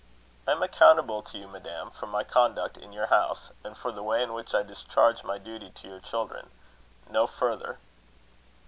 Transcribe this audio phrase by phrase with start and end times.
[0.47, 4.01] "I am accountable to you, madam, for my conduct in your house, and for the
[4.01, 6.49] way in which I discharge my duty to your children
[7.07, 7.77] no further."